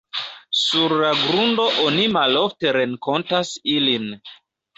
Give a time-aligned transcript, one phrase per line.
[0.59, 4.11] Sur la grundo oni malofte renkontas ilin.